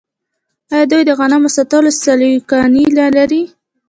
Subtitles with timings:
[0.73, 3.41] آیا دوی د غنمو د ساتلو سیلوګانې نلري؟